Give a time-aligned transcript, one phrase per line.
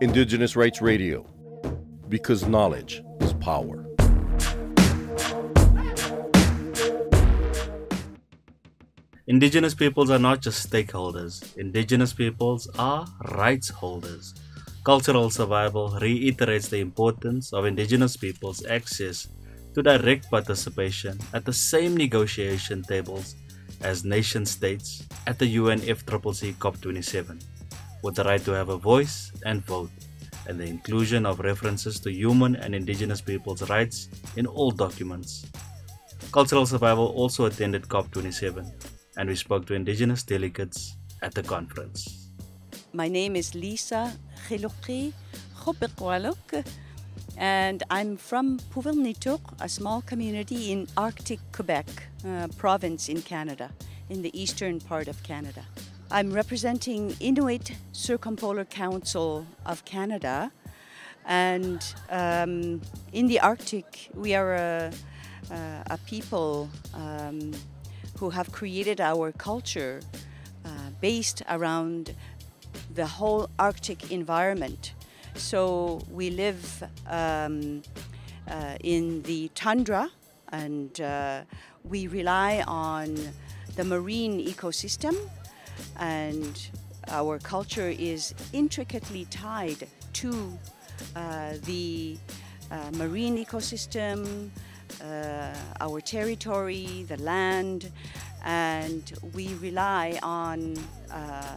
[0.00, 1.26] Indigenous Rights Radio,
[2.08, 3.84] because knowledge is power.
[9.26, 14.34] Indigenous peoples are not just stakeholders, Indigenous peoples are rights holders.
[14.84, 19.28] Cultural survival reiterates the importance of Indigenous peoples' access
[19.74, 23.34] to direct participation at the same negotiation tables
[23.82, 27.42] as nation states at the UNFCCC COP27,
[28.02, 29.90] with the right to have a voice and vote,
[30.46, 35.46] and the inclusion of references to human and Indigenous peoples' rights in all documents.
[36.32, 38.70] Cultural Survival also attended COP27
[39.18, 42.30] and we spoke to Indigenous delegates at the conference.
[42.92, 44.12] My name is Lisa
[44.48, 45.12] Qiluqqi
[45.58, 46.64] Koperqualuk,
[47.38, 51.86] and I'm from Puvirnituq, a small community in Arctic Quebec
[52.26, 53.70] uh, province in Canada,
[54.10, 55.64] in the eastern part of Canada.
[56.10, 60.52] I'm representing Inuit Circumpolar Council of Canada,
[61.24, 64.92] and um, in the Arctic, we are a,
[65.50, 66.68] a, a people.
[66.92, 67.52] Um,
[68.18, 70.00] who have created our culture
[70.64, 70.68] uh,
[71.00, 72.14] based around
[72.94, 74.92] the whole Arctic environment.
[75.38, 77.82] So we live um,
[78.50, 80.10] uh, in the tundra
[80.50, 81.42] and uh,
[81.84, 83.16] we rely on
[83.76, 85.16] the marine ecosystem
[86.00, 86.68] and
[87.06, 90.58] our culture is intricately tied to
[91.14, 92.18] uh, the
[92.72, 94.50] uh, marine ecosystem,
[95.00, 97.92] uh, our territory, the land,
[98.44, 100.76] and we rely on
[101.12, 101.54] uh,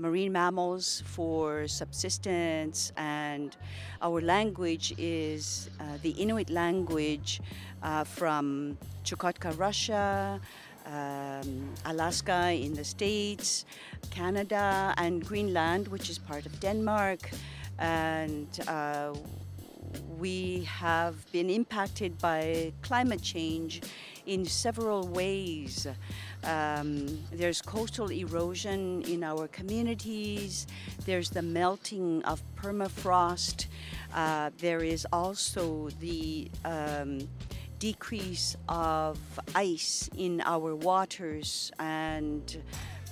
[0.00, 3.56] marine mammals for subsistence and
[4.00, 7.40] our language is uh, the Inuit language
[7.82, 10.40] uh, from Chukotka, Russia,
[10.86, 13.66] um, Alaska in the States,
[14.10, 17.30] Canada, and Greenland, which is part of Denmark.
[17.78, 19.14] And uh,
[20.18, 23.82] we have been impacted by climate change
[24.26, 25.86] in several ways.
[26.44, 30.66] Um, there's coastal erosion in our communities,
[31.04, 33.66] there's the melting of permafrost,
[34.14, 37.28] uh, there is also the um,
[37.78, 39.18] decrease of
[39.54, 42.62] ice in our waters, and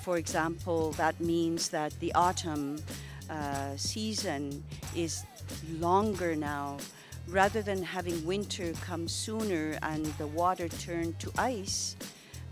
[0.03, 2.79] for example, that means that the autumn
[3.29, 5.25] uh, season is
[5.79, 6.79] longer now.
[7.29, 11.97] Rather than having winter come sooner and the water turn to ice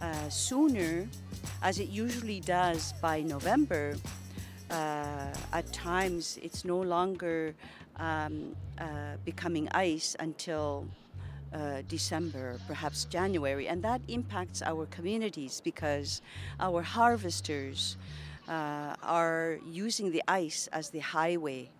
[0.03, 1.09] uh, sooner,
[1.63, 3.97] as it usually does by November,
[4.71, 7.55] uh, at times it's no longer
[7.97, 10.87] um, uh, becoming ice until
[11.55, 16.21] uh, December, perhaps January, and that impacts our communities because
[16.61, 17.97] our harvesters
[18.49, 21.71] uh, are using the ice as the highway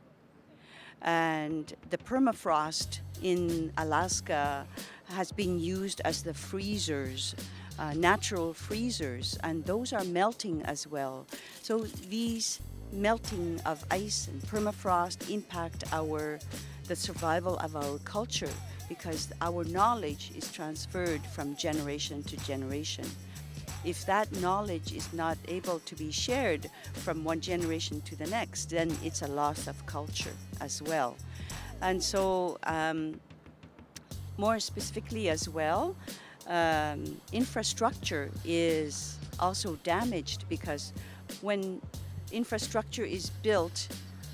[1.03, 4.67] and the permafrost in Alaska
[5.09, 7.35] has been used as the freezers,
[7.79, 11.27] uh, natural freezers, and those are melting as well.
[11.63, 12.61] So these
[12.93, 16.39] melting of ice and permafrost impact our
[16.87, 18.53] the survival of our culture
[18.89, 23.05] because our knowledge is transferred from generation to generation
[23.85, 28.71] if that knowledge is not able to be shared from one generation to the next,
[28.71, 31.17] then it's a loss of culture as well.
[31.83, 33.21] And so, um,
[34.39, 35.97] more specifically as well,
[36.47, 40.93] um, infrastructure is also damaged because
[41.41, 41.81] when
[42.33, 43.89] infrastructure is built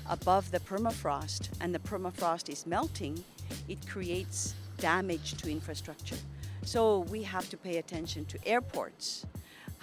[0.09, 3.23] above the permafrost and the permafrost is melting,
[3.67, 6.17] it creates damage to infrastructure.
[6.63, 9.25] So we have to pay attention to airports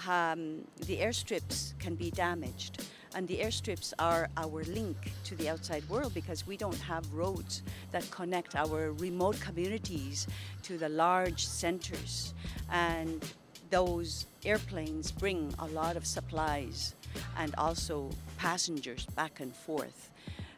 [0.09, 2.87] um, the airstrips can be damaged.
[3.15, 7.63] And the airstrips are our link to the outside world because we don't have roads
[7.91, 10.29] that connect our remote communities
[10.63, 12.35] to the large centers.
[12.71, 13.25] And
[13.71, 16.95] those airplanes bring a lot of supplies
[17.37, 20.11] and also passengers back and forth.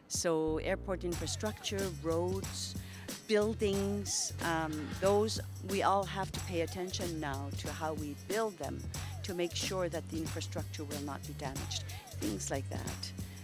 [0.07, 2.75] So, airport infrastructure, roads,
[3.33, 4.71] buildings, um,
[5.01, 5.41] those
[5.71, 8.75] we all have to pay attention now to how we build them
[9.23, 11.83] to make sure that the infrastructure will not be damaged.
[12.21, 12.99] Things like that.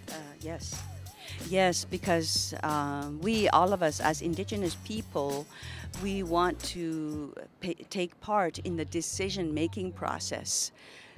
[0.10, 0.80] Uh, yes.
[1.50, 5.48] Yes, because um, we, all of us as Indigenous people,
[6.04, 10.72] we want to pay, take part in the decision making process.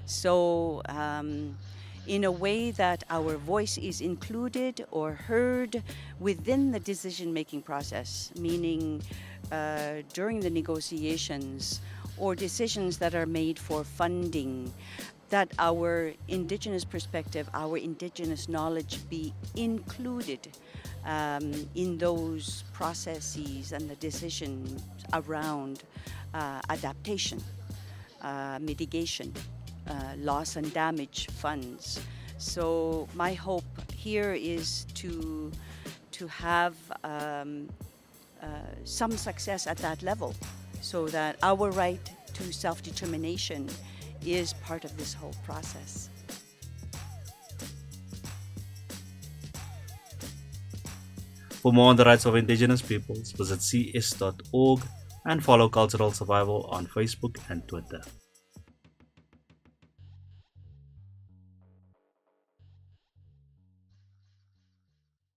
[0.06, 1.58] So, um,
[2.08, 5.84] in a way that our voice is included or heard
[6.20, 9.02] within the decision making process, meaning
[9.52, 11.82] uh, during the negotiations
[12.18, 14.72] or decisions that are made for funding,
[15.30, 20.48] that our indigenous perspective, our indigenous knowledge be included
[21.06, 24.84] um, in those processes and the decisions
[25.14, 25.84] around
[26.34, 27.42] uh, adaptation,
[28.22, 29.34] uh, mitigation,
[30.18, 32.00] loss and damage funds.
[32.38, 35.52] So my hope here is to
[36.12, 37.70] to have um,
[38.42, 38.48] uh,
[38.84, 40.34] some success at that level,
[40.82, 42.02] so that our right
[42.34, 43.70] to self-determination
[44.26, 46.10] is part of this whole process.
[51.62, 54.82] For more on the rights of Indigenous peoples, visit cs.org
[55.26, 58.02] and follow Cultural Survival on Facebook and Twitter.